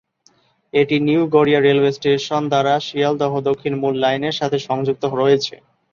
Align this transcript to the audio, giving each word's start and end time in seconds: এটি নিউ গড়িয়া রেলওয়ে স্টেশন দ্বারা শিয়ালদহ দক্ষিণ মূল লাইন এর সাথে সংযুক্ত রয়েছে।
এটি 0.73 0.95
নিউ 0.99 1.21
গড়িয়া 1.35 1.59
রেলওয়ে 1.61 1.91
স্টেশন 1.91 2.43
দ্বারা 2.51 2.73
শিয়ালদহ 2.87 3.33
দক্ষিণ 3.49 3.73
মূল 3.81 3.95
লাইন 4.03 4.21
এর 4.23 4.35
সাথে 4.39 4.57
সংযুক্ত 4.67 5.03
রয়েছে। 5.13 5.55